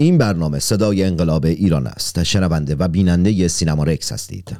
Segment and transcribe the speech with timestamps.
[0.00, 2.22] این برنامه صدای انقلاب ایران است.
[2.22, 4.56] شنونده و بیننده سینما رکس هستید.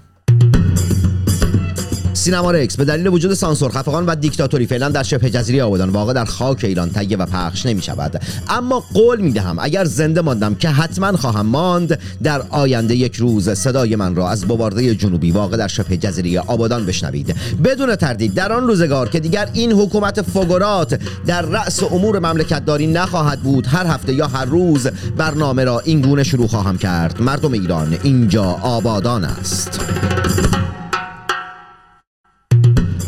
[2.21, 2.77] سینما رکس.
[2.77, 6.65] به دلیل وجود سانسور خفقان و دیکتاتوری فعلا در شبه جزیره آبادان واقع در خاک
[6.65, 11.17] ایران تهیه و پخش نمی شود اما قول می دهم اگر زنده ماندم که حتما
[11.17, 15.97] خواهم ماند در آینده یک روز صدای من را از بوارده جنوبی واقع در شبه
[15.97, 17.35] جزیره آبادان بشنوید.
[17.65, 22.87] بدون تردید در آن روزگار که دیگر این حکومت فگرات در رأس امور مملکت داری
[22.87, 27.23] نخواهد بود هر هفته یا هر روز برنامه را این گونه شروع خواهم کرد.
[27.23, 29.81] مردم ایران اینجا آبادان است.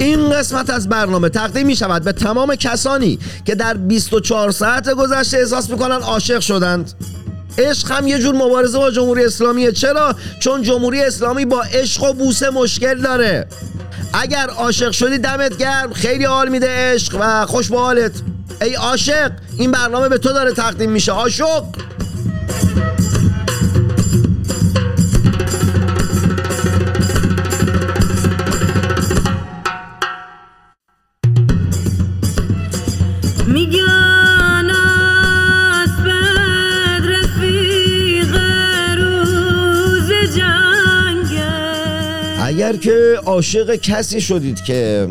[0.00, 5.38] این قسمت از برنامه تقدیم می شود به تمام کسانی که در 24 ساعت گذشته
[5.38, 6.92] احساس می‌کنن عاشق شدند.
[7.58, 12.12] عشق هم یه جور مبارزه با جمهوری اسلامیه چرا؟ چون جمهوری اسلامی با عشق و
[12.12, 13.46] بوسه مشکل داره.
[14.12, 15.92] اگر عاشق شدی دمت گرم.
[15.92, 18.12] خیلی حال میده عشق و خوش به حالت.
[18.62, 21.12] ای عاشق این برنامه به تو داره تقدیم میشه.
[21.12, 21.64] عاشق!
[42.80, 45.08] که عاشق کسی شدید که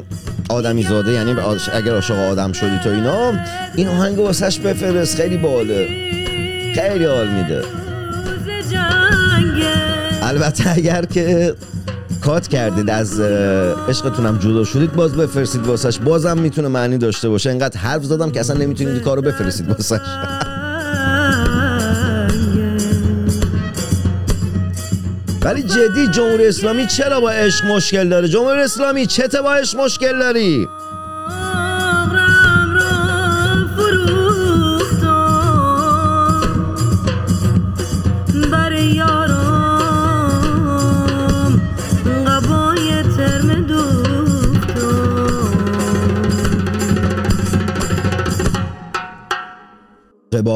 [0.49, 1.31] آدمی زاده یعنی
[1.73, 3.33] اگر عاشق آدم شدید تو اینا
[3.75, 5.87] این آهنگ واسش بفرست خیلی باله.
[6.75, 7.63] خیلی حال میده.
[10.23, 11.55] البته اگر که
[12.21, 13.19] کات کردید از
[13.89, 15.99] عشقتونم جدا شدید باز بفرستید واسش.
[15.99, 17.49] بازم می‌تونه معنی داشته باشه.
[17.49, 19.97] انقدر حرف زدم که اصلا نمی‌تونید کارو بفرستید واسش.
[25.41, 30.19] ولی جدی جمهوری اسلامی چرا با عشق مشکل داره؟ جمهوری اسلامی چته با عشق مشکل
[30.19, 30.67] داری؟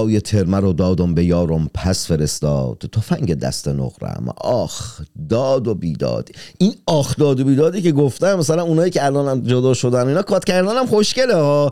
[0.03, 2.78] قبای ترمه رو دادم به یارم پس فرستاد.
[2.91, 4.34] تفنگ دست نقرم.
[4.41, 6.30] آخ داد و بیداد.
[6.58, 10.46] این آخ داد و بیدادی که گفتم مثلا اونایی که الان جدا شدن اینا کات
[10.46, 11.72] کردن هم خوشگله ها.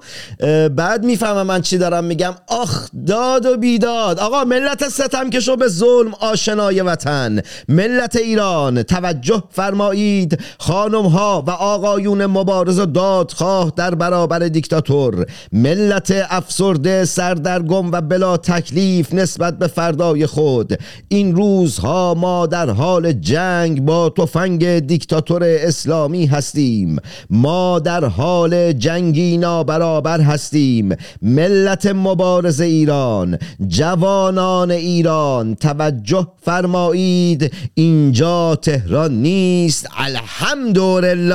[0.75, 2.33] بعد می‌فهمم من چی دارم میگم.
[2.47, 4.19] آخ داد و بیداد.
[4.19, 7.41] آقا ملت ستم که شو به ظلم آشنای وطن.
[7.69, 10.39] ملت ایران توجه فرمایید.
[10.59, 15.25] خانم ها و آقایون مبارز و دادخواه در برابر دیکتاتور.
[15.51, 20.79] ملت افسرده سردرگم و بلا تکلیف نسبت به فردای خود.
[21.07, 26.97] این روزها ما در حال جنگ با تفنگ دیکتاتور اسلامی هستیم.
[27.29, 30.95] ما در حال جنگی نابرابر هستیم.
[31.21, 33.37] ملت مبارز ایران
[33.67, 37.53] جوانان ایران توجه فرمایید.
[37.73, 39.87] اینجا تهران نیست.
[39.97, 41.31] الحمدلله.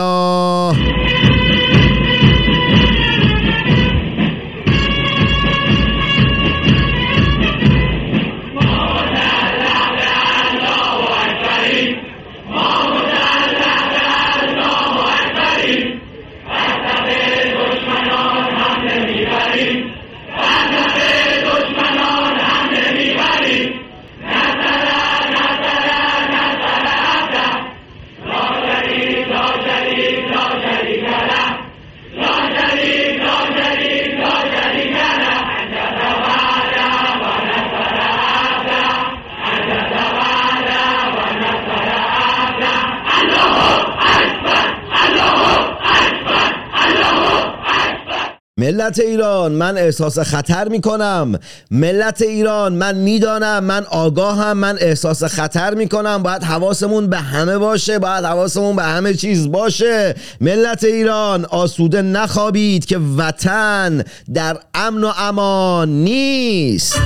[48.87, 51.39] ملت ایران من احساس خطر می کنم
[51.71, 57.59] ملت ایران من می‌دانم من آگاهم من احساس خطر می کنم باید حواسمون به همه
[57.59, 60.15] باشه باید حواسمون به همه چیز باشه.
[60.41, 64.05] ملت ایران آسوده نخوابید که وطن
[64.35, 66.97] در امن و امان نیست.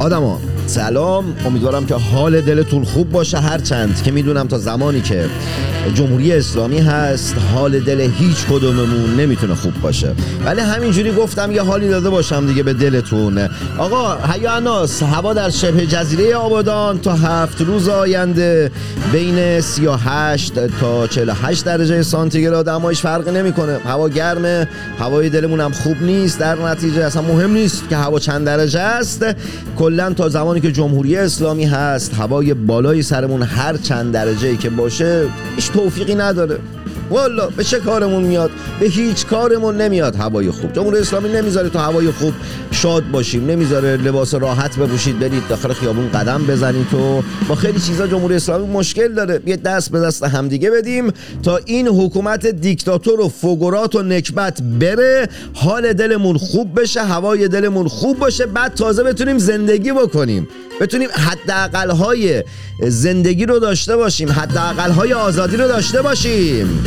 [0.00, 1.36] آدمان سلام.
[1.46, 5.24] امیدوارم که حال دلتون خوب باشه هرچند که می‌دونم تا زمانی که
[5.94, 10.12] جمهوری اسلامی هست حال دل هیچ کدوممون نمی‌تونه خوب باشه.
[10.44, 13.48] ولی همینجوری گفتم یه حالی داده باشم دیگه به دلتون.
[13.78, 14.18] آقا
[14.56, 18.70] اناس هوا در شبه جزیره آبادان تا هفت روز آینده.
[19.12, 22.68] بین 38 تا 48 درجه سانتیگراد.
[22.68, 23.78] اما هیچ فرقی نمی‌کنه.
[23.84, 24.68] هوا گرمه
[24.98, 26.38] هوای دلمون هم خوب نیست.
[26.38, 29.26] در نتیجه اصلا مهم نیست که هوا چند درجه است.
[29.78, 34.70] کلا تا زمانی که جمهوری اسلامی هست هوای بالای سرمون هر چند درجه ای که
[34.70, 36.58] باشه هیچ توفیقی نداره.
[37.14, 38.50] والا به چه کارمون میاد؟
[38.80, 40.16] به هیچ کارمون نمیاد.
[40.16, 40.72] هوای خوب.
[40.72, 42.32] جمهوری اسلامی نمی‌ذاره تو هوای خوب
[42.70, 43.46] شاد باشیم.
[43.50, 45.18] نمی‌ذاره لباس راحت بپوشید.
[45.18, 49.40] برید داخل خیابون قدم بزنید تو با خیلی چیزا جمهوری اسلامی مشکل داره.
[49.46, 51.12] یه دست به دست همدیگه بدیم
[51.42, 57.88] تا این حکومت دیکتاتور و فوگورات و نکبت بره حال دلمون خوب بشه هوای دلمون
[57.88, 60.48] خوب باشه بعد تازه بتونیم زندگی بکنیم.
[60.80, 62.44] بتونیم حداقل های
[62.80, 66.84] زندگی رو داشته باشیم حداقل های آزادی رو داشته باشیم.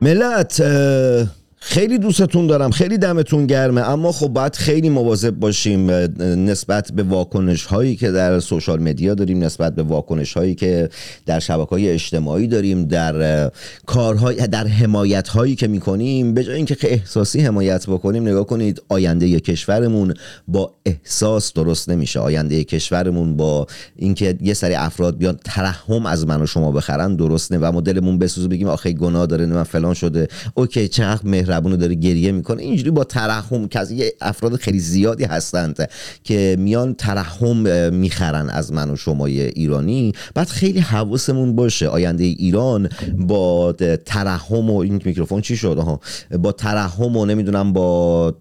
[0.00, 0.62] ملت
[1.68, 5.90] خیلی دوستتون دارم خیلی دمتون گرمه اما خب باید خیلی مواظب باشیم
[6.20, 10.88] نسبت به واکنش هایی که در سوشال مدیا داریم نسبت به واکنش هایی که
[11.26, 13.50] در شبکه های اجتماعی داریم در
[13.86, 19.40] کارهای در حمایت هایی که می‌کنیم به جای اینکه احساسی حمایت بکنیم نگاه کنید آینده
[19.40, 20.14] کشورمون
[20.48, 22.20] با احساس درست نمیشه.
[22.20, 23.66] آینده کشورمون با
[23.96, 27.80] اینکه یه سری افراد بیان ترحم از من و شما بخرن درست نه و ما
[27.80, 30.28] دلمون بسوزه بگیم آخه گناه داره من فلان شده.
[30.54, 31.22] اوکی چقدر
[31.56, 32.62] مهربونو داره گریه می‌کنه.
[32.62, 35.88] اینجوری با ترحم که یه افراد خیلی زیادی هستند
[36.24, 37.56] که میان ترحم
[37.94, 40.12] می‌خرن از من و شما ایرانی.
[40.34, 42.88] بعد خیلی حواسمون باشه آینده ایران
[43.18, 43.72] با
[44.04, 46.00] ترحم و این میکروفون چی شد؟ ها
[46.38, 48.34] با ترحم و نمی‌دونم با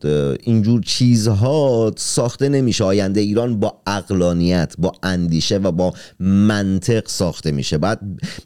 [0.44, 2.83] اینجور چیزها ساخته نمیشه.
[2.83, 7.77] آینده ایران با اقلانیت با اندیشه و با منطق ساخته میشه.
[7.77, 8.00] بعد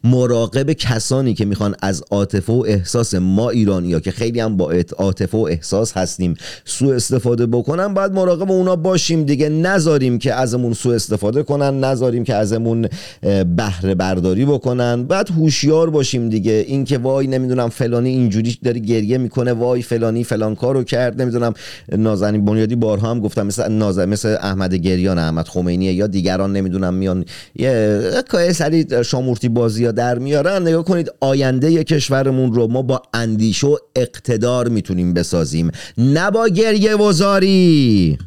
[0.04, 4.72] مراقب کسانی که می‌خوان از عاطفه و احساس ما ایرانی ها که خیلی هم با
[4.98, 6.34] عاطفه و احساس هستیم.
[6.64, 9.48] سوء استفاده بکنن بعد مراقب اونا باشیم دیگه.
[9.48, 12.88] نذاریم که ازمون سوء استفاده کنن نذاریم که ازمون
[13.56, 15.04] بهره برداری بکنن.
[15.04, 16.64] بعد هوشیار باشیم دیگه.
[16.66, 21.54] اینکه وای نمی‌دونم فلانی اینجوری داره گریه می‌کنه وای فلانی فلان کارو کرد نمی‌دونم.
[21.96, 26.94] نازنین بنیادی بارها هم گفتم مثل نازن مثل احمد گریان احمد خمینی یا دیگران نمی‌دونم
[26.94, 27.24] میان.
[27.56, 30.62] یه سری شامورتی بازی ها در میارن.
[30.62, 35.70] نگاه کنید آینده کشورمون رو ما با اندیشه و اقتدار می‌تونیم بسازیم.
[35.98, 38.18] نه با گریه وزاری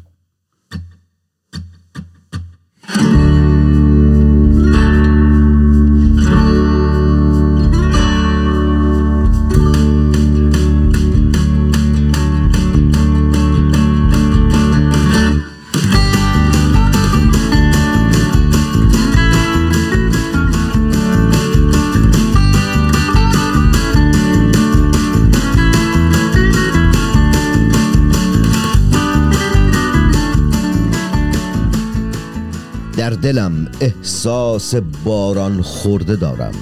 [33.34, 36.54] دلم احساس باران خورده دارم.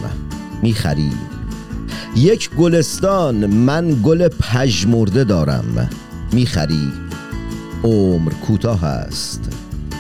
[0.63, 1.11] می‌خری.
[2.17, 5.91] یک گلستان من گل پژمرده دارم.
[6.33, 6.93] می‌خری.
[7.85, 9.41] عمر کوتاه است.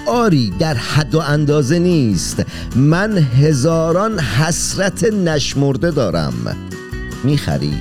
[0.06, 2.42] آری در حد و اندازه نیست.
[2.76, 6.56] من هزاران حسرت نشمرده دارم.
[7.24, 7.74] می‌خری.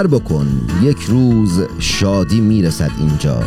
[0.00, 0.46] باور بکن
[0.82, 3.42] یک روز شادی می‌رسد اینجا.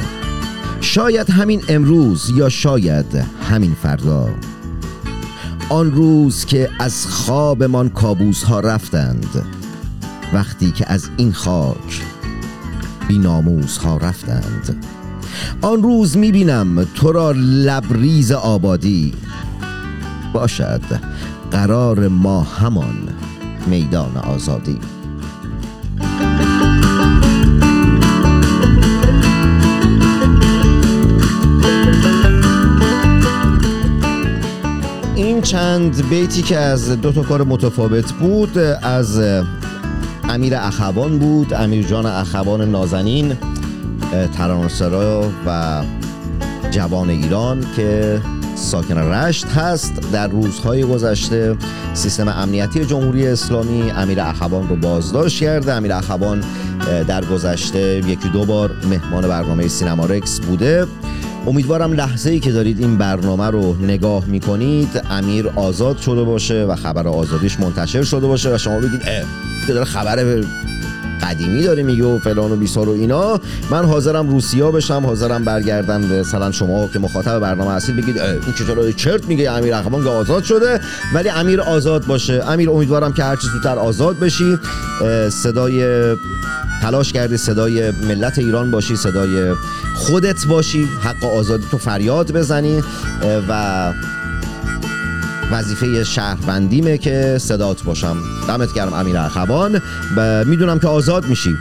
[0.82, 3.16] شاید همین امروز یا شاید
[3.50, 4.30] همین فردا.
[5.70, 9.46] آن روز که از خوابمان کابوس ها رفتند
[10.34, 12.02] وقتی که از این خاک
[13.08, 14.86] بیناموس ها رفتند.
[15.62, 19.14] آن روز می‌بینم تو را لبریز آبادی.
[20.34, 20.82] باشد
[21.52, 22.96] قرار ما همان
[23.68, 24.80] میدان آزادی.
[35.44, 39.22] چند بیتی که از دو تا کار متفاوت بود از
[40.30, 43.38] امیر اخوان بود امیر جان اخوان نازنین
[44.38, 45.82] ترانسرا و
[46.72, 48.22] جوان ایران که
[48.56, 49.94] ساکن رشت هست.
[50.12, 51.58] در روزهای گذشته
[51.94, 55.74] سیستم امنیتی جمهوری اسلامی امیر اخوان رو بازداشت کرده.
[55.74, 56.44] امیر اخوان
[57.08, 60.88] در گذشته یکی دو بار مهمان برنامه سینما رکس بوده.
[61.48, 66.76] امیدوارم لحظه ای که دارید این برنامه رو نگاه می‌کنید امیر آزاد شده باشه و
[66.76, 69.24] خبر آزادیش منتشر شده باشه و شما بگید اه
[69.68, 70.44] داره خبر
[71.22, 73.40] قدیمی داره میگه و فلان و بیسار و اینا.
[73.72, 78.92] من حاضرم روسیا بشم حاضرم برگردم مثلا شما که مخاطب برنامه هستید بگید این چطور
[78.92, 80.80] چرت میگه امیر اخوان که آزاد شده.
[81.14, 82.44] ولی امیر آزاد باشه.
[82.48, 84.58] امیر امیدوارم که هر چیز زودتر آزاد بشی.
[85.30, 85.86] صدای
[86.84, 89.54] تلاش کردی صدای ملت ایران باشی صدای
[89.96, 92.84] خودت باشی حق آزادی تو فریاد بزنی
[93.50, 93.94] و
[95.52, 98.18] وظیفه شهروندیمه که صدات باشم.
[98.48, 99.82] دمت گرم امیر اخوان.
[100.46, 101.56] می‌دونم که آزاد میشی.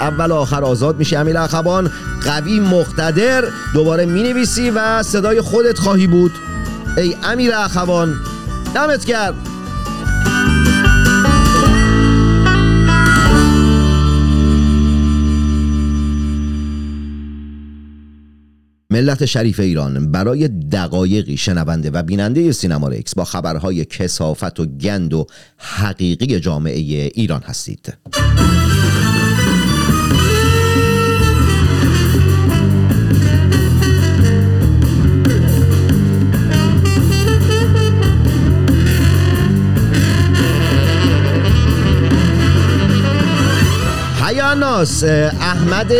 [0.00, 1.90] اول آخر آزاد میشی امیر اخوان.
[2.24, 3.44] قوی مقتدر
[3.74, 6.32] دوباره می‌نویسی و صدای خودت خواهی بود.
[6.96, 8.14] ای امیر اخوان
[8.74, 9.34] دمت گرم.
[18.96, 25.14] ملت شریف ایران برای دقایقی شنونده و بیننده سینما رکس با خبرهای کسافت و گند
[25.14, 25.26] و
[25.56, 27.94] حقیقی جامعه ایران هستید.
[44.24, 45.92] حیاناس احمد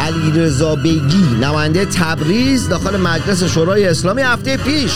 [0.00, 4.22] علی رضا بیگی نماینده تبریز داخل مجلس شورای اسلامی.
[4.22, 4.92] هفته پیش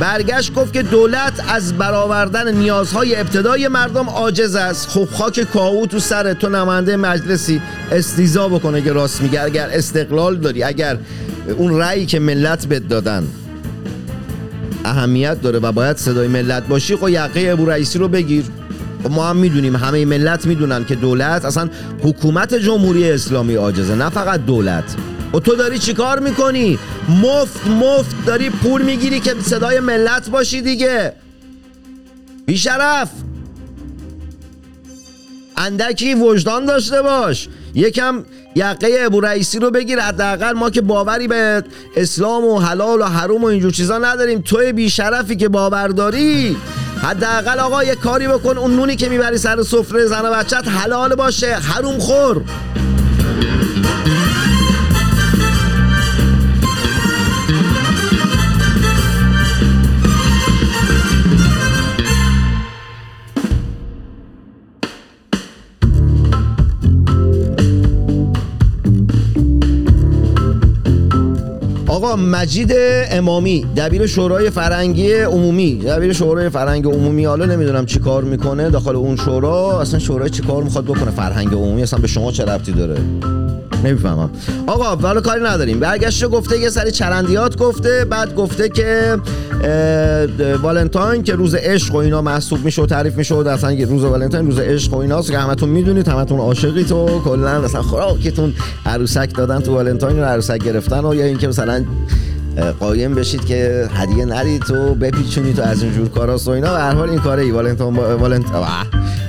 [0.00, 4.88] برگشت گفت که دولت از برآوردن نیازهای ابتدای مردم عاجز است.
[4.88, 7.62] خب خاک کاهو تو سر تو نماینده مجلسی
[7.92, 9.42] استیزا بکنه که راست میگه.
[9.42, 10.98] اگر استقلال داری اگر
[11.56, 13.26] اون رأیی که ملت بد دادن
[14.84, 18.44] اهمیت داره و باید صدای ملت باشی خب یقه ابو رئیسی رو بگیر.
[19.10, 21.68] ما هم می‌دونیم همه ملت می‌دونن که دولت اصلا
[22.02, 24.96] حکومت جمهوری اسلامی عاجزه نه فقط دولت.
[25.34, 31.12] و تو داری چیکار می‌کنی؟ مفت مفت داری پول می‌گیری که صدای ملت باشی دیگه.
[32.46, 33.10] بیشرف.
[35.56, 37.48] اندکی وجدان داشته باش.
[37.74, 38.24] یکم
[38.54, 40.00] یقه ابو رئیسی رو بگیر.
[40.00, 41.64] حداقل ما که باوری به
[41.96, 44.40] اسلام و حلال و حروم و اینجور چیزا نداریم.
[44.40, 46.56] توی بیشرفی که باور داری
[47.02, 51.14] حداقل آقا یه کاری بکن اون نونی که می‌بری سر سفره زن و بچت حلال
[51.14, 52.42] باشه حروم خور
[71.96, 72.72] آقا مجید
[73.10, 75.76] امامی دبیر شورای فرنگی عمومی.
[75.76, 79.80] دبیر شورای فرهنگ عمومی حالا نمی‌دونم چی کار می‌کنه داخل اون شورا.
[79.80, 82.96] اصلا شورای چی کار می‌خواد بکنه؟ فرهنگ عمومی اصلا به شما چه ربطی داره؟
[83.84, 84.30] نمی‌فهمم.
[84.66, 85.80] آقا والا کاری نداریم.
[85.80, 89.16] برگشت گفته یه سری چرندیات گفته بعد گفته که
[90.62, 94.46] والنتاین که روز عشق و اینا محسوب میشه و تعریف میشه و اصلا روز والنتاین
[94.46, 95.30] روز عشق و ایناست.
[95.30, 97.20] که همتون می‌دونید همتون عاشقی تو.
[97.24, 98.54] کلا مثلا خوراکتون
[98.86, 101.84] عروسک دادن تو والنتاین رو عروسک گرفتن و یا اینکه مثلا
[102.80, 106.74] قایم بشید که هدیه ندید تو بپیچونی تو از اینجور کارا و اینا.
[106.74, 108.16] و هر حال این کاره ای والنتاین با...
[108.18, 108.46] والنت...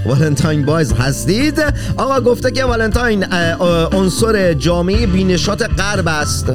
[0.05, 1.63] Valentine boys هستید.
[1.97, 3.25] آقا گفته که والنتاین
[3.93, 6.45] عنصر جامعه بی‌نشاط غرب است.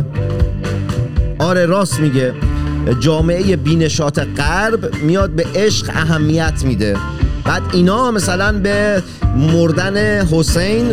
[1.39, 2.33] آره راست میگه.
[3.01, 6.97] جامعه بی‌نشاط غرب میاد به عشق اهمیت میده.
[7.45, 9.03] بعد اینا مثلا به
[9.37, 10.91] مردن حسین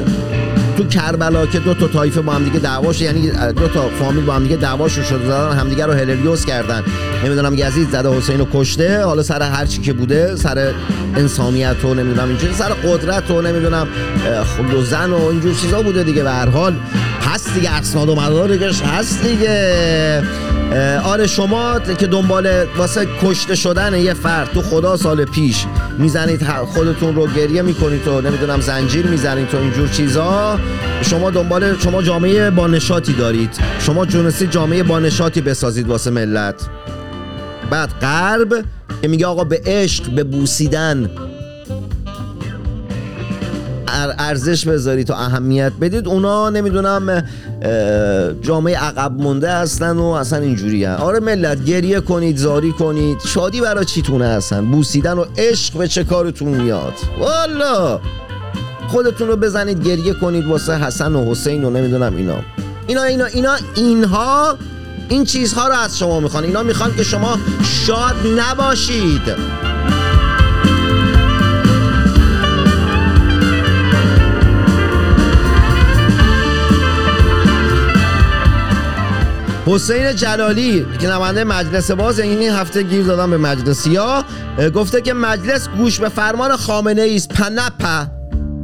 [0.79, 4.33] تو کربلا که دو تا طایفه با هم دیگه دعواش یعنی دو تا فامیل با
[4.33, 6.83] هم دیگه دعواشون شده زدن همدیگه رو هلریوس کردن.
[7.25, 10.73] نمی‌دونم یزید زده حسین رو کشته حالا سر هر چی که بوده سر
[11.15, 13.87] انسانیت و نمی‌دونم اینجوری سر قدرت و نمی‌دونم
[14.55, 16.75] خود و زن و اینجور چیزا بوده دیگه به هر حال.
[17.21, 20.23] هست دیگه اسناد و مدارکش هست دیگه.
[21.03, 25.65] آره شما که دنبال واسه کشته شدن یه فرد تو خدا سال پیش
[25.97, 30.59] می‌زنید خودتون رو گریه می‌کنید تو نمی‌دونم زنجیر می‌زنید تو اینجور چیزا
[31.01, 33.59] شما دنبال شما جامعه با نشاطی دارید.
[33.79, 36.55] شما جونسی جامعه با نشاطی بسازید واسه ملت.
[37.69, 38.65] بعد غرب
[39.01, 41.09] که میگه آقا به عشق به بوسیدن
[44.17, 46.07] ارزش بذارید و اهمیت بدید.
[46.07, 47.23] اونا نمی‌دونم
[48.41, 53.17] جامعه عقب مونده هستن و اصلا اینجوری هستن آره ملت گریه کنید زاری کنید.
[53.25, 57.99] شادی برای چیتونه هستن؟ بوسیدن و عشق به چه کارتون میاد؟ والا!
[58.87, 62.35] خودتون رو بزنید گریه کنید واسه حسن و حسین و نمی‌دونم اینا.
[62.87, 64.57] اینا اینا اینا اینها
[65.09, 66.43] این چیزها رو از شما می‌خوان.
[66.43, 69.21] اینا می‌خوان که شما شاد نباشید.
[79.69, 84.23] حسین جلالی که نماینده مجلس باز این هفته گیر دادم به مجلسی ها
[84.75, 87.29] گفته که مجلس گوش به فرمان خامنه ای است.
[87.29, 88.11] پنپه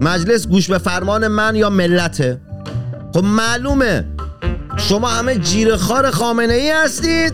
[0.01, 2.41] مجلس گوش به فرمان من یا ملته؟
[3.13, 4.05] خب معلومه.
[4.77, 7.33] شما همه جیرخار خامنه ای هستید.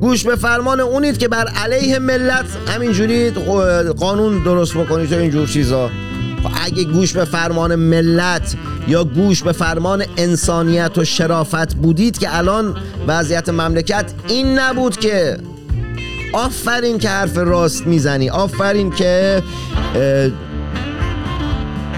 [0.00, 3.30] گوش به فرمان اونید که بر علیه ملت همینجوری
[4.00, 5.90] قانون درست بکنید و اینجور چیزا.
[6.42, 8.56] خب اگه گوش به فرمان ملت
[8.88, 15.36] یا گوش به فرمان انسانیت و شرافت بودید که الان وضعیت مملکت این نبود که
[16.32, 19.42] آفرین که حرف راست می‌زنی آفرین که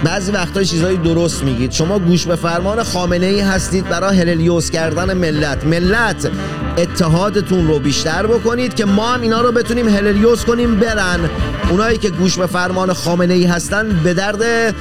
[0.05, 1.73] بعضی وقتا چیزایی درست میگید.
[1.73, 5.65] شما گوش به فرمان خامنه ای هستید برای هللیوس کردن ملت.
[5.65, 6.31] ملت
[6.79, 11.31] اتحادتون رو بیشتر بکنید که ما هم اینا رو بتونیم هللیوس کنیم برن.
[11.71, 14.75] اونایی که گوش به فرمان خامنه ای هستن به درد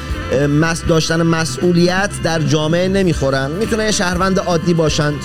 [0.88, 3.52] داشتن مسئولیت در جامعه نمی‌خورن.
[3.52, 5.20] می‌تونه شهروند عادی باشند.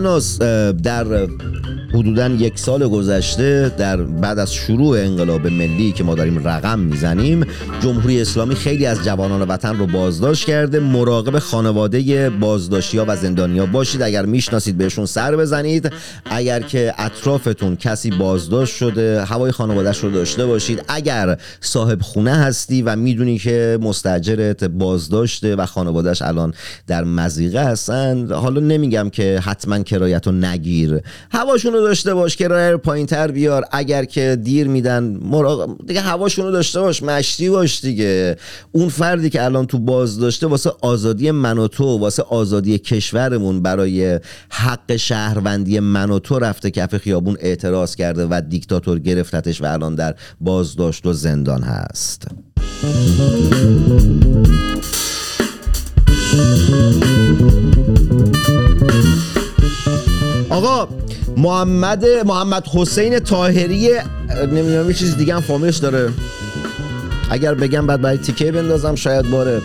[0.00, 0.38] ایانوس
[0.82, 1.26] در
[1.94, 7.46] حدودا یک سال گذشته در بعد از شروع انقلاب ملی که ما داریم رقم می‌زنیم
[7.80, 10.80] جمهوری اسلامی خیلی از جوانان وطن رو بازداشت کرده.
[10.80, 14.02] مراقب خانواده بازداشتی ها و زندانیا باشید.
[14.02, 15.90] اگر می‌شناسید بهشون سر بزنید.
[16.24, 20.82] اگر که اطرافتون کسی بازداشت شده هوای خانوادهش رو داشته باشید.
[20.88, 26.54] اگر صاحب خونه هستی و می‌دونی که مستجرت بازداشته و خانوادهش الان
[26.86, 31.00] در مزیقه هستن حالا نمیگم که حتما کرایت رو نگیر.
[31.30, 33.64] هواشون داشته باش که راه پایین تر بیار.
[33.72, 38.36] اگر که دیر میدن مراقب دیگه هواشونو داشته باش مشتی باش دیگه.
[38.72, 43.62] اون فردی که الان تو باز داشته واسه آزادی من و تو واسه آزادی کشورمون
[43.62, 49.64] برای حق شهروندی من و تو رفته کف خیابون اعتراض کرده و دیکتاتور گرفتتش و
[49.64, 52.26] الان در بازداشت و زندان هست.
[60.60, 60.88] آقا
[61.36, 63.90] محمد محمد حسین تاهری
[64.52, 66.12] نمی‌دونم یه چیز دیگه هم فامیلش داره.
[67.30, 69.60] اگر بگم بعد باید تیکه بندازم شاید باره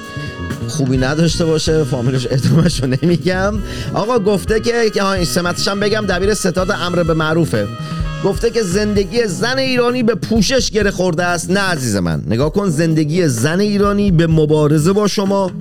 [0.67, 3.53] خوبی نداشته باشه فامیلش ادامهش رو نمیگم.
[3.93, 7.67] آقا گفته که این سمتش هم بگم دبیر ستاد امر به معروفه.
[8.23, 11.49] گفته که زندگی زن ایرانی به پوشش گره خورده است.
[11.49, 12.23] نه عزیز من.
[12.27, 15.51] نگاه کن زندگی زن ایرانی به مبارزه با شما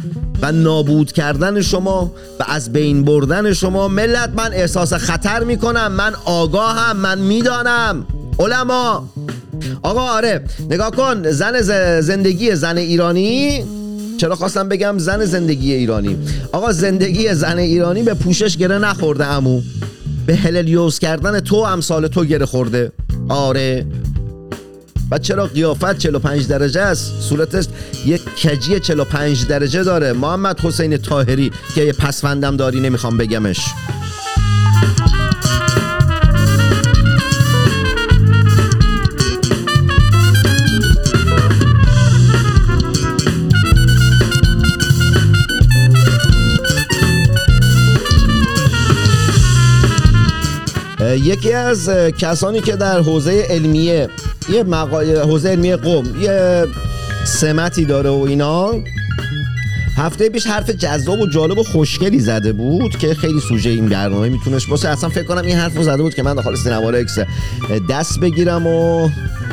[0.43, 5.93] و نابود کردن شما و از بین بردن شما ملت من احساس خطر می‌کنم.
[5.93, 8.07] من آگاهم من می‌دانم.
[8.39, 9.09] علما.
[9.83, 10.45] آقا آره.
[10.71, 11.61] نگاه کن زن
[12.01, 13.65] زندگی زن ایرانی
[14.19, 16.19] چرا خواستم بگم زن زندگی ایرانی؟
[16.53, 19.61] آقا زندگی زن ایرانی به پوشش گره نخورده امو
[20.27, 22.93] به هللیوس کردن تو امثال تو گره خورده.
[23.29, 23.87] آره.
[25.11, 27.65] و چرا قیافت 45 درجه است؟ صورتش
[28.07, 30.13] یک کجی 45 درجه داره.
[30.13, 33.61] محمد حسین تاهری که یه پسوندم داری نمی‌خوام بگمش.
[51.35, 54.09] یکی از کسانی که در حوزه علمیه
[54.49, 56.67] یه مقای حوزه علمی قوم یه
[57.25, 58.73] سمتی داره و اینا
[59.97, 64.29] هفته پیش حرف جذاب و جالب و خوشگلی زده بود که خیلی سوژه این برنامه
[64.29, 64.89] میتونش باشه.
[64.89, 67.19] اصلا فکر کنم این حرف رو زده بود که من داخل سینما اکس
[67.91, 69.09] دست بگیرم و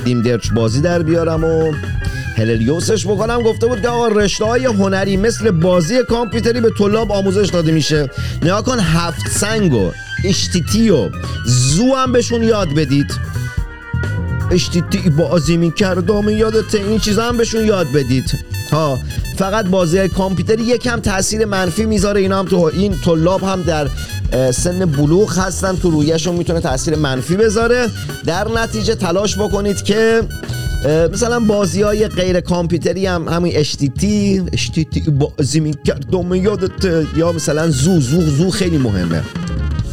[0.06, 1.74] دیم درچ بازی در بیارم و
[2.38, 3.42] هللیوسش بکنم.
[3.42, 8.10] گفته بود که آقا رشته های هنری مثل بازی کامپیوتری به طلاب آموزش داده میشه.
[8.44, 9.92] نگاه کن هفت سنگ و
[10.26, 11.10] اشتیتی و
[11.46, 13.12] زو هم بهشون یاد بدید.
[14.52, 18.40] اشتیتی بازی می‌کردم یادت این چیزا هم بهشون یاد بدید.
[18.72, 19.00] ها
[19.38, 23.88] فقط بازی کامپیوتری یکم تاثیر منفی می‌ذاره اینا هم تو این طلاب هم در
[24.52, 27.88] سن بلوغ هستن تو رویشون می‌تونه تاثیر منفی بذاره.
[28.26, 30.22] در نتیجه تلاش بکنید که
[31.14, 38.00] مثلا بازی های غیر کامپیوتری هم همین اشتیتی اشتیتی بازی می‌کردم یادت یا مثلا زو
[38.00, 39.22] زو زو خیلی مهمه.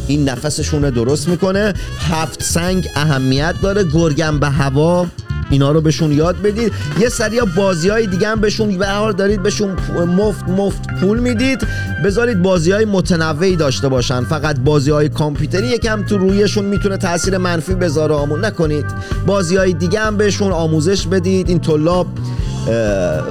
[0.09, 1.73] این نفسشون رو درست می‌کنه.
[1.99, 3.83] هفت سنگ اهمیت داره.
[3.83, 5.07] گرگم به هوا
[5.49, 6.73] اینا رو بهشون یاد بدید.
[6.99, 9.77] یه سری بازی های دیگه هم بهشون به حال دارید بهشون
[10.17, 11.67] مفت مفت پول می‌دید.
[12.05, 14.23] بذارید بازی های متنوعی داشته باشن.
[14.23, 18.15] فقط بازی های کامپیوتری یکم تو رویشون می‌تونه تاثیر منفی بذاره.
[18.15, 18.85] آمون نکنید.
[19.25, 21.49] بازی های دیگه هم بهشون آموزش بدید.
[21.49, 22.07] این طلاب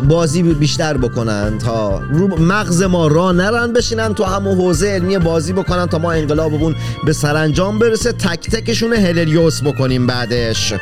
[0.09, 5.53] بازی بیشتر بکنن تا رو مغز ما را نرن بشینن تو همون حوزه علمی بازی
[5.53, 6.75] بکنن تا ما انقلابمون
[7.07, 8.13] به سرانجام برسه.
[8.13, 10.75] تک تکشون هلریوس بکنیم بعدش.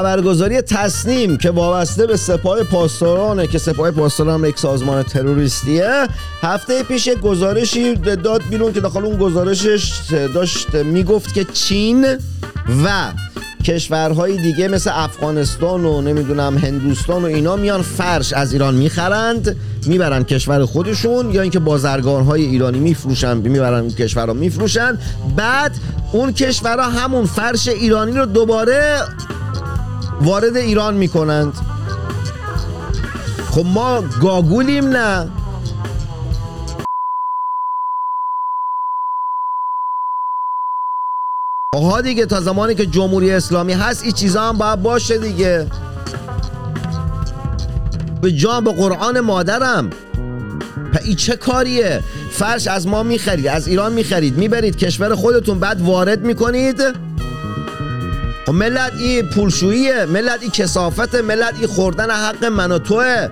[0.00, 6.06] خبرگزاری تصنیم که وابسته به سپاه پاسدارانه که سپاه پاسداران یک سازمان تروریستیه.
[6.42, 9.92] هفته پیش یک گزارشی داد بیرون که داخل اون گزارشش
[10.34, 12.04] داشت می‌گفت که چین
[12.84, 13.12] و
[13.64, 20.24] کشورهای دیگه مثل افغانستان و نمی‌دونم هندوستان و اینا میان فرش از ایران می‌خرند می‌برن
[20.24, 24.98] کشور خودشون یا اینکه بازرگانهای ایرانی میفروشن می‌برن اون کشورها میفروشن.
[25.36, 25.72] بعد
[26.12, 29.00] اون کشورها همون فرش ایرانی رو دوباره
[30.20, 31.52] وارد ایران می‌کنند.
[33.50, 35.30] خب ما گاگولیم نه.
[41.74, 45.66] آها دیگه تا زمانی که جمهوری اسلامی هست این چیزا هم باید باشه دیگه.
[48.22, 49.90] به جان به قرآن مادرم.
[51.04, 54.38] این چه کاریه؟ فرش از ما می‌خرید از ایران می‌خرید.
[54.38, 57.09] می‌برید کشور خودتون بعد وارد می‌کنید.
[58.52, 63.28] ملت این پولشوییه ملت این کسافت ملت این خوردن حق من و توه.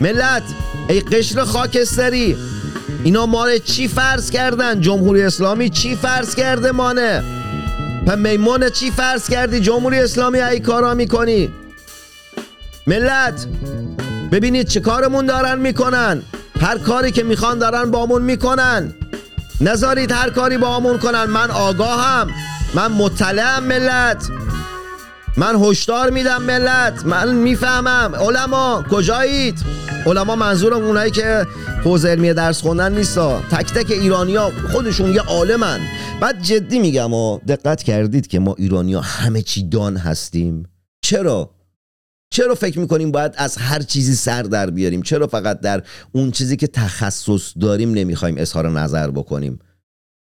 [0.00, 0.42] ملت
[0.88, 2.36] ای قشر خاکستری
[3.04, 7.22] اینا ما چی فرض کردن؟ جمهوری اسلامی چی فرض کرده مانه؟
[8.06, 11.52] و میمون چی فرض کردی جمهوری اسلامی ای کارا می‌کنی؟
[12.86, 13.46] ملت
[14.32, 16.22] ببینید چه کارمون دارن می‌کنن.
[16.60, 18.94] هر کاری که می‌خوان دارن بامون می‌کنن.
[19.60, 21.24] نذارید هر کاری بامون کنن.
[21.24, 22.30] من آگاهم.
[22.74, 24.30] من مطلعم ملت.
[25.36, 27.06] من هشدار میدم ملت.
[27.06, 28.14] من می‌فهمم.
[28.14, 29.58] علما کجایید؟
[30.06, 31.46] علما منظورم اونایی که
[31.84, 33.40] حوزه علمی درس خوندن نیستا.
[33.50, 35.80] تک تک ایرانیا خودشون یه عالمن.
[36.20, 40.68] بعد جدی میگم و دقت کردید که ما ایرانیا همه چی دان هستیم.
[41.02, 41.50] چرا؟
[42.30, 46.56] چرا فکر می‌کنیم باید از هر چیزی سر در بیاریم؟ چرا فقط در اون چیزی
[46.56, 49.58] که تخصص داریم نمی‌خوایم اظهار نظر بکنیم؟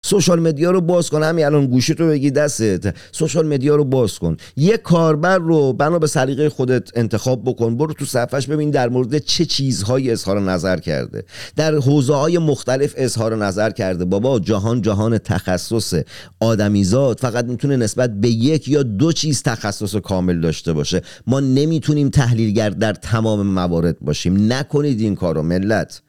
[0.06, 2.96] سوشال مدیا رو باز کن همین الان گوشی رو بگی دستت.
[3.12, 4.38] سوشال مدیا رو باز کن.
[4.56, 7.78] یه کاربر رو بنا به سلیقه خودت انتخاب بکن.
[7.78, 11.24] برو تو صفحش ببین در مورد چه چیزهایی اظهار نظر کرده.
[11.56, 14.06] در حوزه های مختلف اظهار نظر کرده.
[14.06, 15.94] بابا جهان جهان تخصص
[16.40, 17.20] آدمیزاد.
[17.20, 21.02] فقط می‌تونه نسبت به یک یا دو چیز تخصص کامل داشته باشه.
[21.28, 24.54] ما نمی‌تونیم تحلیلگر در تمام موارد باشیم.
[24.54, 26.02] نکنید این کارو ملت.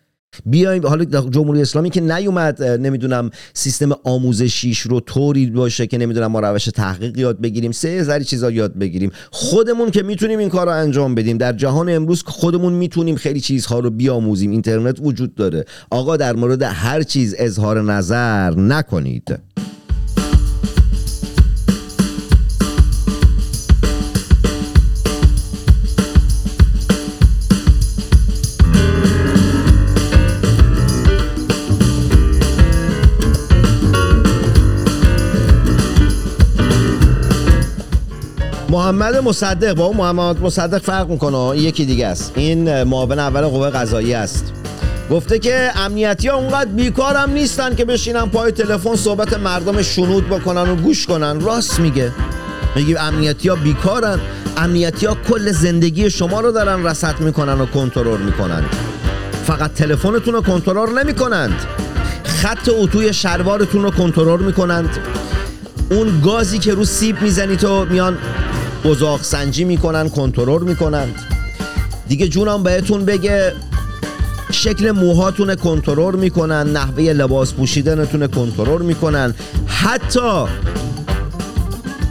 [0.47, 6.41] بیایم حالا جمهوری اسلامی که نیومد نمی‌دونم سیستم آموزشیش رو طوری باشه که نمی‌دونم ما
[6.41, 9.11] روش تحقیق یاد بگیریم سه هزاری چیزا یاد بگیریم.
[9.31, 11.39] خودمون که می‌تونیم این کار رو انجام بدیم.
[11.39, 14.51] در جهان امروز خودمون می‌تونیم خیلی چیزها رو بیاموزیم.
[14.51, 15.65] اینترنت وجود داره.
[15.91, 19.39] آقا در مورد هر چیز اظهار نظر نکنید.
[38.71, 41.59] محمد مصدق با اون محمد مصدق فرق می‌کنه.
[41.59, 42.33] یکی دیگه است.
[42.37, 44.53] این معاون اول قوه قضایی است.
[45.11, 50.71] گفته که امنیتی ها اونقدر هم نیستن که بشینن پای تلفن صحبت مردم شنود بکنن
[50.71, 51.41] و گوش کنن.
[51.41, 52.13] راست میگه.
[52.77, 54.21] میگه امنیتی ها بیکارن.
[54.57, 58.65] امنیتی ها کل زندگی شما رو دارن رسط می‌کنن و کنترل می‌کنن.
[59.47, 61.55] فقط تلفنتون رو کنترل نمی‌کنند.
[62.25, 64.99] خط اتوی شلوارتون رو کنترل می‌کنند.
[65.91, 68.19] اون گازی که رو سیب می‌زنی تو میان
[68.85, 71.09] بزاق سنجی می‌کنن کنترل می‌کنن.
[72.09, 73.53] دیگه جونم بهتون بگه
[74.51, 79.35] شکل موهاتون کنترل می‌کنن نحوه لباس پوشیدنتون کنترل می‌کنن.
[79.67, 80.45] حتی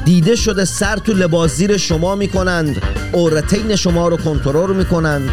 [0.05, 5.29] دیده شده سر تو لباس زیر شما می‌کنند اورتین شما رو کنترل می‌کنند.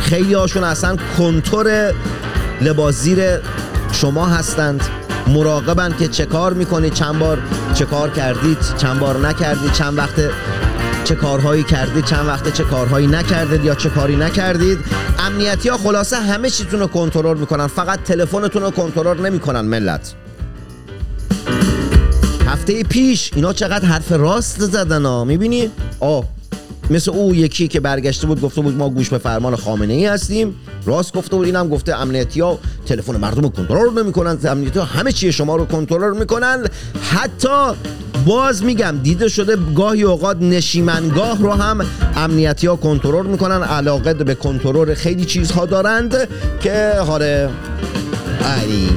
[0.00, 1.92] خیلی هاشون اصلا کنتور
[2.60, 3.38] لباس زیر
[3.92, 4.80] شما هستند.
[5.26, 7.38] مراقبن که چه کار می‌کنید چند بار
[7.74, 10.20] چه کار کردید چند بار نکردید چند وقت
[11.04, 14.78] چه کارهایی کردید چند وقته چه کارهایی نکردید یا چه کاری نکردید.
[15.18, 20.14] امنیتی ها خلاصه همه چیتون رو کنترل می‌کنن فقط تلفنتون رو کنترل نمی‌کنن ملت.
[22.46, 26.24] هفته پیش اینا چقدر حرف راست زدن ها می‌بینی؟ آه
[26.90, 30.54] مثل او یکی که برگشته بود گفته بود ما گوش به فرمان خامنه ای هستیم.
[30.86, 35.30] راست گفته بود اینم گفته امنیتی ها تلفن مردم رو کنترل نمی‌کنن امنیتی همه چیه
[35.30, 36.64] شما رو کنترل می‌کنن.
[37.10, 37.72] حتی
[38.26, 44.34] باز میگم دیده شده گاهی اوقات نشیمنگاه رو هم امنیتی ها کنترل می‌کنن علاقه به
[44.34, 46.28] کنترل خیلی چیزها دارند
[46.60, 47.50] که هاره
[48.44, 48.88] علی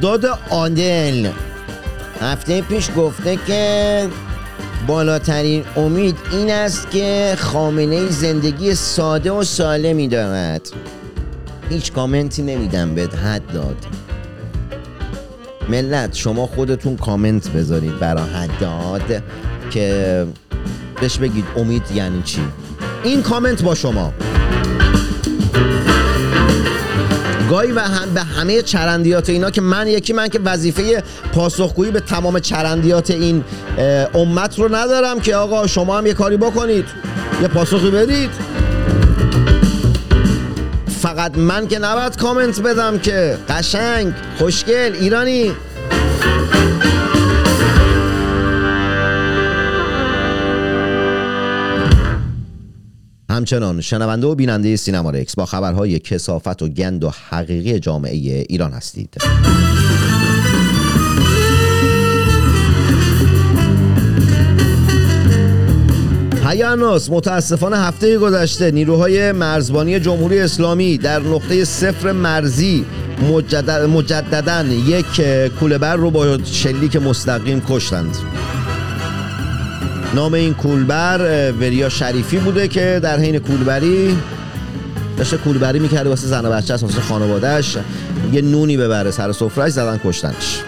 [0.00, 1.30] حداد آدل
[2.20, 4.08] هفته پیش گفته که
[4.86, 10.70] بالاترین امید این است که خامنه زندگی ساده و سالمی دارد.
[11.70, 13.76] هیچ کامنتی نمیدم بهت حد داد.
[15.68, 19.22] ملت شما خودتون کامنت بذارید برای حداد
[19.70, 20.26] که
[21.00, 22.42] بهش بگید امید یعنی چی.
[23.04, 24.12] این کامنت با شما.
[27.50, 32.00] گاهی و هم به همه چرندیات اینا که من یکی من که وظیفه پاسخگویی به
[32.00, 33.44] تمام چرندیات این
[34.14, 36.84] امت رو ندارم که آقا شما هم یه کاری بکنید.
[37.42, 38.30] یه پاسخی بدید.
[41.00, 45.52] فقط من که نباید کامنت بدم که قشنگ خوشگل ایرانی.
[53.40, 58.72] همچنان شنونده و بیننده سینما رکس با خبرهای کسافت و گند و حقیقی جامعه ایران
[58.72, 59.16] هستید.
[66.48, 72.84] هیاناس متاسفانه هفته گذشته نیروهای مرزبانی جمهوری اسلامی در نقطه صفر مرزی
[73.88, 75.20] مجددا یک
[75.60, 78.16] کولبر رو با شلیک مستقیم کشتند.
[80.14, 84.18] نام این کولبر وریا شریفی بوده که در حین کولبری
[85.18, 87.76] داشته کولبری می‌کرده واسه زن و بچه واسه خانوادهش
[88.32, 90.60] یه نونی ببره سر سفرهش زدن کشتنش.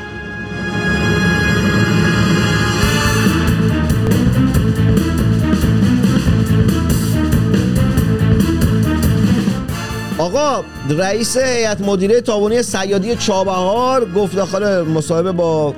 [10.19, 15.75] آقا رئیس هیئت مدیره تابونی سیادی چابهار گفت داخل مصاحبه با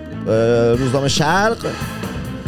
[0.78, 1.56] روزنامه شرق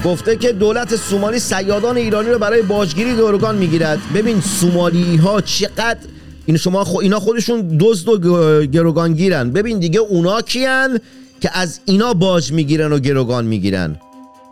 [0.05, 3.99] گفته که دولت سومالی سیادان ایرانی رو برای باجگیری گروگان می‌گیرد.
[4.15, 5.99] ببین سومالی ها چقدر
[6.47, 11.01] این شما خو اینا خودشون دزد و گروگان گیرن ببین دیگه اونا کیان
[11.41, 13.97] که از اینا باج می‌گیرن و گروگان می‌گیرن.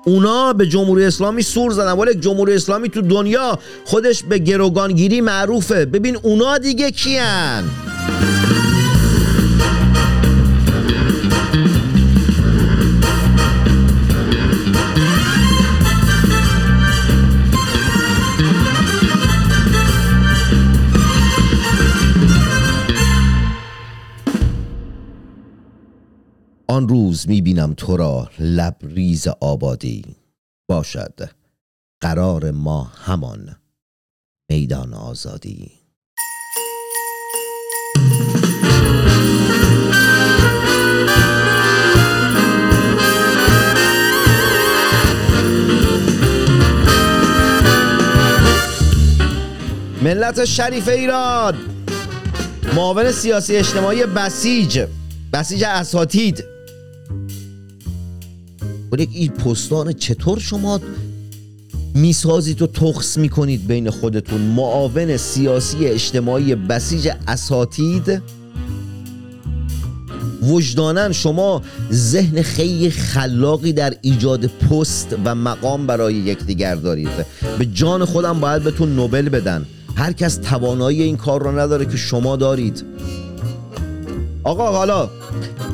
[0.07, 1.93] اونا به جمهوری اسلامی سور زدن.
[1.93, 5.85] ولی جمهوری اسلامی تو دنیا خودش به گروگانگیری معروفه.
[5.85, 7.65] ببین اونا دیگه کیان؟
[26.67, 30.05] آن روز می‌بینم تو را لبریز آبادی.
[30.69, 31.31] باشد.
[32.01, 33.57] قرار ما همان
[34.51, 35.73] میدان آزادی.
[50.03, 51.55] ملت شریف ایران.
[52.75, 54.87] معاون سیاسی اجتماعی بسیج.
[55.33, 56.54] بسیج اساتید.
[58.95, 60.81] ولی این پستان چطور شما
[61.95, 68.23] می‌سازید و تخص می‌کنید بین خودتون؟ معاون سیاسی اجتماعی بسیج اساتید؟
[70.43, 77.27] وجدانن شما ذهن خیلی خلاقی در ایجاد پست و مقام برای یکدیگر دارید.
[77.59, 79.67] به جان خودم باید بهتون نوبل بدن.
[79.97, 82.85] هر کس توانایی این کار رو نداره که شما دارید.
[84.45, 85.11] آقا حالا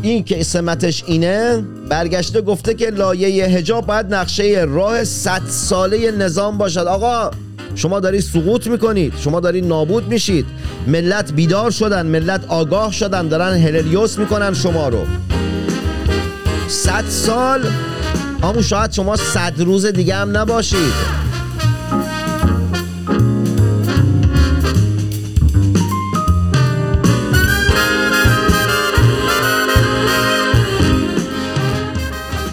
[0.02, 6.58] این که سمتش اینه برگشته گفته که لایه هجاب باید نقشه راه صد ساله نظام
[6.58, 6.78] باشد.
[6.80, 7.30] آقا
[7.74, 10.46] شما دارید سقوط می‌کنید شما دارید نابود میشید.
[10.86, 15.04] ملت بیدار شدن ملت آگاه شدن دارن هلریوس می‌کنن شما رو.
[16.68, 17.66] صد سال؟
[18.42, 21.19] همون شاید شما صد روز دیگه هم نباشید.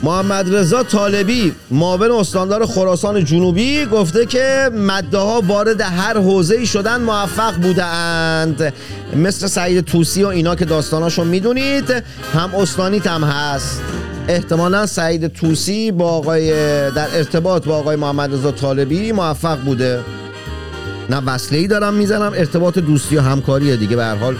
[0.07, 7.01] محمد رضا طالبی معاون استاندار خراسان جنوبی گفته که مده ها وارد هر حوزه شدن
[7.01, 8.73] موفق بودند.
[9.15, 11.91] مثل سعید توسی و اینا که داستاناشو می‌دونید
[12.33, 13.81] هم استانیت هم هست.
[14.27, 16.51] احتمالا سعید توسی با آقای
[16.91, 19.99] در ارتباط با آقای محمد رضا طالبی موفق بوده.
[21.09, 24.35] نه وصله ای دارم می‌زنم ارتباط دوستی و همکاریه دیگه به هر حال.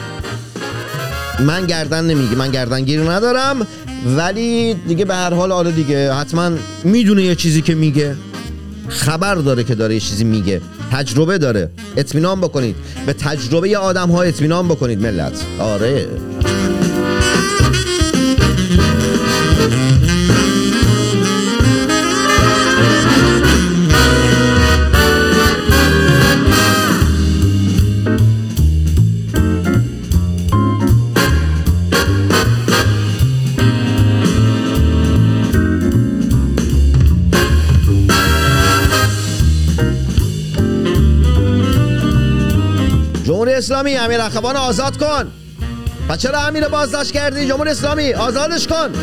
[1.40, 3.68] من گردن نمیگه من گردن گیر ندارم
[4.18, 6.52] ولی دیگه به هر حال آره دیگه حتما
[6.84, 8.16] می‌دونه یه چیزی که میگه.
[8.88, 10.62] خبر داره که داره یه چیزی میگه.
[10.92, 11.70] تجربه داره.
[11.98, 12.76] اطمینان بکنید.
[13.06, 15.44] به تجربه آدم ها اطمینان بکنید ملت.
[15.60, 16.08] آره.
[43.88, 45.32] اسلامی امیر اخوان آزاد کن.
[46.10, 48.94] و چرا امیر بازداشت کردی؟ جمهوری اسلامی آزادش کن.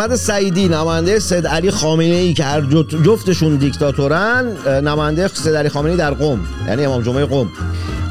[0.00, 2.60] محمد سعیدی نماینده سید علی خامنه ای که هر
[3.04, 7.48] جفتشون دیکتاتورن نماینده سید علی خامنه ای در قم یعنی امام جمعه قم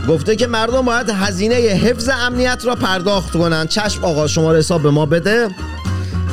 [0.10, 3.68] گفته که مردم باید هزینه حفظ امنیت را پرداخت کنن.
[3.68, 5.48] چشم آقا شما حساب به ما بده.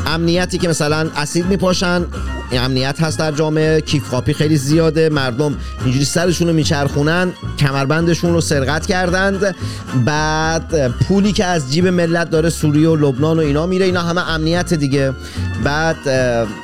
[0.06, 2.04] امنیتی که مثلا اسید میپاشن
[2.52, 8.40] امنیت هست در جامعه کیف کاپی خیلی زیاده مردم اینجوری سرشون رو میچرخونن کمربندشون رو
[8.40, 9.54] سرقت کردند.
[10.04, 14.30] بعد پولی که از جیب ملت داره سوریه و لبنان و اینا میره اینا همه
[14.30, 15.12] امنیت دیگه.
[15.64, 16.08] بعد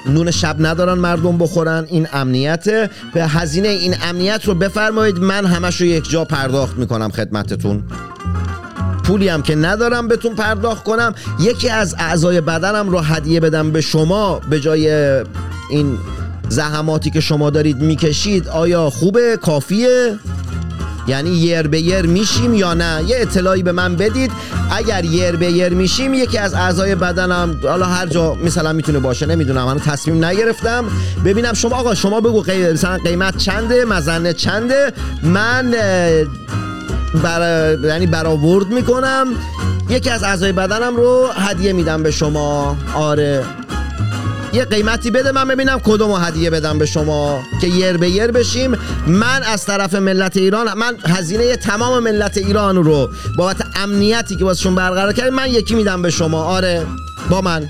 [0.07, 5.81] نون شب ندارن مردم بخورن این امنیت به هزینه این امنیت رو بفرمایید من همش
[5.81, 7.83] رو یک جا پرداخت می‌کنم خدمتتون.
[9.05, 11.15] پولی هم که ندارم بهتون پرداخت کنم.
[11.41, 14.91] یکی از اعضای بدنم رو هدیه بدم به شما به جای
[15.71, 15.99] این
[16.49, 18.49] زحماتی که شما دارید می‌کشید.
[18.49, 20.19] آیا خوبه؟ کافیه؟
[21.07, 24.33] یعنی یر به یر میشیم یا نه؟ یه اطلاعی به من بدید.
[24.71, 29.27] اگر یر به یر میشیم یکی از اعضای بدنم حالا هر جا مثلا می‌تونه باشه
[29.27, 30.85] نمی‌دونم من تصمیم نگرفتم.
[31.25, 35.75] ببینم شما آقا شما بگو مثلا قیمت چنده مزنه چنده؟ من
[37.23, 37.77] بر...
[37.85, 39.27] یعنی برآورد می‌کنم.
[39.89, 42.77] یکی از اعضای بدنم رو هدیه میدم به شما.
[42.95, 43.45] آره.
[44.53, 48.77] یه قیمتی بده من ببینم کدوم هدیه بدم به شما که یر به یر بشیم.
[49.07, 54.75] من از طرف ملت ایران من هزینه تمام ملت ایران رو بابت امنیتی که واسشون
[54.75, 56.43] برقرار کرد من یکی میدم به شما.
[56.45, 56.87] آره
[57.31, 57.69] با من.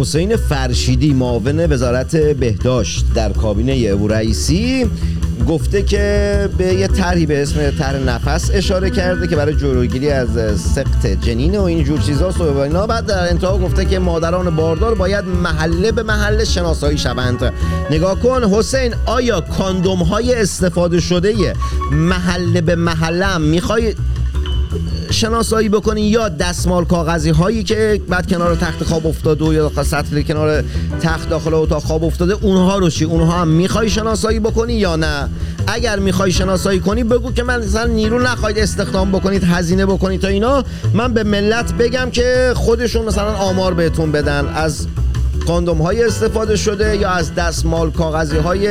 [0.00, 4.86] حسین فرشیدی معاون وزارت بهداشت در کابینه او رئیسی
[5.48, 10.60] گفته که به یه طرحی به اسم طرح نفس اشاره کرده که برای جلوگیری از
[10.60, 12.86] سقط جنین و این جور چیزا و اینا.
[12.86, 17.52] بعد در انتها گفته که مادران باردار باید محله به محله شناسایی شوند.
[17.90, 21.54] نگاه کن حسین آیا کاندوم های استفاده شده
[21.92, 23.94] محله به محله می‌خوای
[25.10, 30.22] شناسایی بکنین یا دستمال کاغذی هایی که بعد کنار تخت خواب افتاده و یا سطل
[30.22, 30.64] کنار
[31.02, 35.28] تخت داخل اتاق خواب افتاده اونها رو چی؟ اونها هم می‌خوای شناسایی بکنی یا نه؟
[35.66, 40.28] اگر می‌خوای شناسایی کنی بگو که من مثلا نیرو نخواید استخدام بکنید هزینه بکنید تا
[40.28, 40.64] اینا.
[40.94, 44.86] من به ملت بگم که خودشون مثلا آمار بهتون بدن از
[45.50, 48.68] کاندوم های استفاده شده یا از دستمال کاغذی های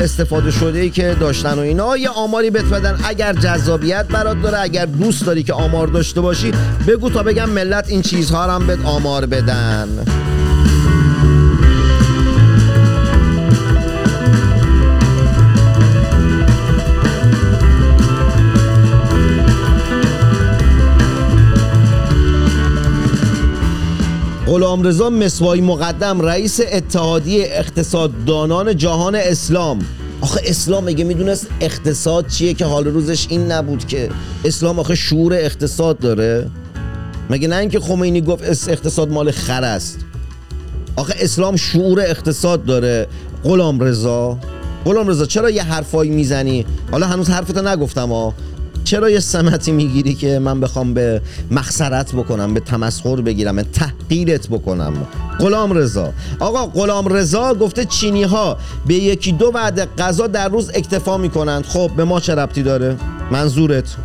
[0.00, 1.96] استفاده شده ای که داشتن و اینا.
[1.96, 6.52] یه آماری بهت بدن؟ اگر جذابیت برات داره اگر دوست داری که آمار داشته باشی
[6.88, 9.88] بگو تا بگم ملت این چیزها هم بهت آمار بدن.
[24.46, 29.78] غلامرضا مسوایی مقدم رئیس اتحادیه اقتصاددانان جهان اسلام.
[30.20, 34.08] آخه اسلام میگه می‌دونست اقتصاد چیه که حال روزش این نبود که؟
[34.44, 36.50] اسلام آخه شعور اقتصاد داره.
[37.30, 39.98] مگه نه اینکه خمینی گفت اقتصاد مال خر است؟
[40.96, 43.06] آخه اسلام شعور اقتصاد داره.
[43.44, 44.38] غلام رضا.
[44.84, 48.34] غلام رضا چرا یه حرفایی می‌زنی؟ حالا هنوز حرفتو نگفتم ها.
[48.86, 54.48] چرا یه سمتی می‌گیری که من بخوام به مخسرت بکنم به تمسخر بگیرم به تحقیرت
[54.48, 54.92] بکنم؟
[55.40, 56.12] غلام رضا.
[56.40, 61.64] آقا غلام رضا گفته چینی ها به یکی دو وعده غذا در روز اکتفا می‌کنند.
[61.64, 62.96] خب به ما چه ربطی داره؟
[63.30, 63.96] منظورت؟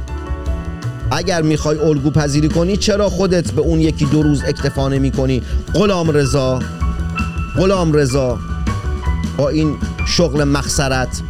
[1.12, 5.42] اگر می‌خوای الگو پذیری کنی چرا خودت به اون یکی دو روز اکتفا نمی کنی
[5.74, 6.60] غلام رضا.
[7.58, 8.40] غلام رضا
[9.38, 9.76] با این
[10.08, 11.22] شغل مخسرت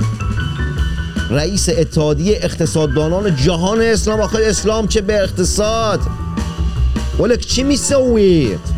[1.31, 5.99] رئیس اتحادیه اقتصاددانان جهان اسلام آخه اسلام چه به اقتصاد؟
[7.19, 8.70] ولک چی میسوید؟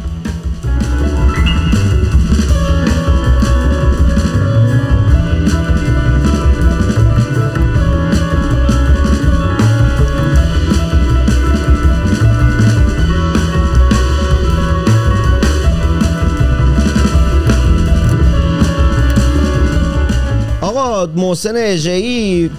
[21.10, 22.50] محسنی اژه‌ای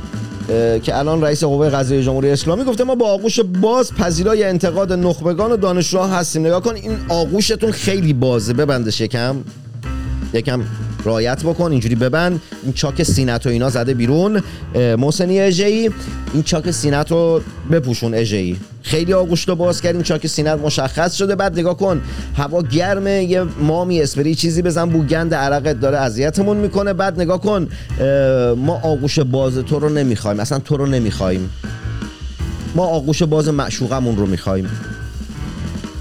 [0.83, 5.53] که الان رئیس قوه قضاییه جمهوری اسلامی گفته ما با آغوش باز پذیرای انتقاد نخبگان
[5.53, 6.47] و دانشجوها هستیم.
[6.47, 8.53] نگاه کن این آغوشتون خیلی بازه.
[8.53, 9.37] ببنده شکم
[10.33, 10.63] یکم.
[11.05, 12.41] رعایت بکن اینجوری ببند.
[12.63, 14.43] این چاک سینت و اینا زده بیرون.
[14.99, 15.91] محسنی اژه‌ای
[16.35, 17.41] این چاک سینت رو
[17.71, 21.35] بپوشون اژه‌ای خیلی آغوش رو باز کردیم چاک سینت مشخص شده.
[21.37, 22.03] بعد نگاه کن
[22.37, 26.93] هوا گرمه یه مامی اسپری چیزی بزن بو گند عرقت داره اذیتمون می‌کنه.
[26.93, 27.69] بعد نگاه کن
[28.57, 31.51] ما آغوش باز تو رو نمی‌خوایم اصلا تو رو نمی‌خوایم.
[32.75, 34.69] ما آغوش باز معشوقمون رو می‌خوایم.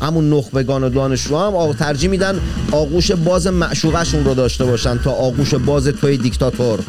[0.04, 2.40] همون نخبگان و دانشجو هم ترجیح میدن
[2.72, 6.80] آغوش باز معشوقشون رو داشته باشن تا آغوش باز توی دیکتاتور.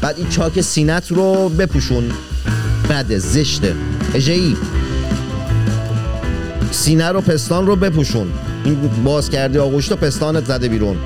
[0.00, 2.04] بعد این چاک سینت رو بپوشون.
[2.90, 3.74] بده زشته
[4.14, 4.56] اجهی
[6.70, 8.26] سینه رو پستان رو بپوشون.
[8.64, 10.96] این باز کردی آغوش تو پستانت زده بیرون.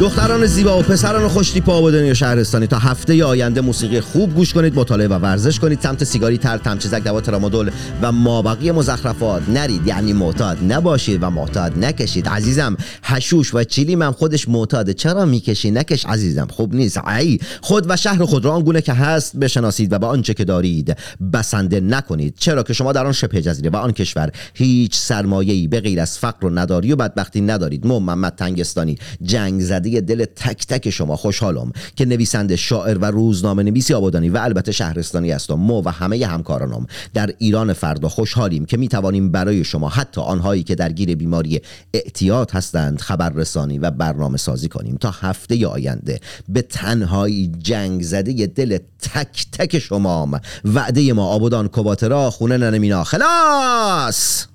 [0.00, 2.66] دختران زیبا و پسران خوشتیپ آبادانی و شهرستانی.
[2.66, 5.80] تا هفته آینده موسیقی خوب گوش کنید مطالعه و ورزش کنید.
[5.80, 7.70] سمت سیگاری تر تمچزک دوا ترامادول
[8.02, 9.86] و مابقی مزخرفات نرید.
[9.86, 12.28] یعنی معتاد نباشید و معتاد نکشید.
[12.28, 16.46] عزیزم حشوش و چیلی من خودش معتاده چرا می‌کشی؟ نکش عزیزم.
[16.50, 17.00] خوب نیست.
[17.08, 20.96] ای خود و شهر خود را آنگونه که هست بشناسید و به آنچه که دارید
[21.32, 22.34] بسنده نکنید.
[22.38, 26.18] چرا که شما در آن شبه جزیره و آن کشور هیچ سرمایه‌ای به غیر از
[26.18, 27.86] فقر و نداری و بدبختی ندارید.
[27.86, 31.16] محمد تنگستانی جنگ زده دل تک تک شما.
[31.16, 35.54] خوشحالم که نویسنده شاعر و روزنامه نویسی آبادانی و البته شهرستانی هستم.
[35.54, 40.62] مو و همه همکارانم در ایران فردا خوشحالیم که می توانیم برای شما حتی آنهایی
[40.62, 41.60] که درگیر بیماری
[41.94, 44.96] اعتیاد هستند خبررسانی و برنامه سازی کنیم.
[44.96, 52.30] تا هفته آینده به تنهایی جنگ زده دل تک تک شما وعده ما آبادان کوباترا
[52.30, 54.46] خونه ننمینا خلاص!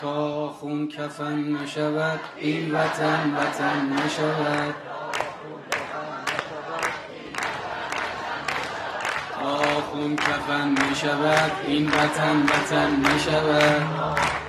[0.00, 4.74] تا خون کفن نشود این وطن وطن نشود.
[9.34, 14.45] تا خون کفن نشود این وطن وطن نشود.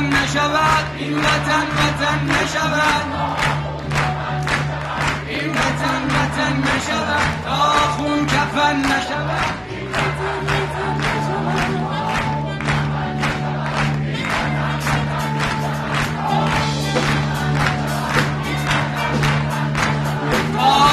[0.00, 3.04] نشود این وطن وطن نشود
[5.28, 9.72] این وطن وطن نشود تا خون کفن نشود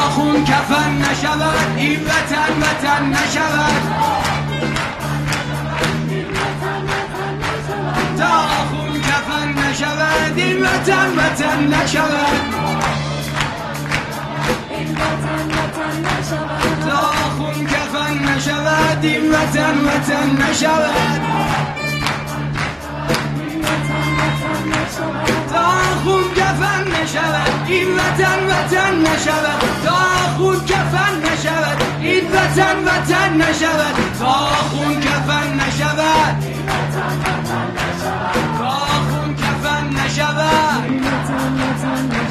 [0.09, 4.09] خون کفن نشود این وطن وطن نشود
[10.10, 12.70] نشود این وطن وطن نشود
[16.86, 17.01] تا
[17.38, 21.22] خون کفن نشود این وطن وطن نشود
[25.53, 25.70] تا
[26.03, 33.95] خون کفن نشود این وطن وطن نشود تا خون کفن نشود این وطن وطن نشود
[34.20, 34.34] تا
[34.70, 36.60] خون کفن نشود
[40.51, 42.28] 我们要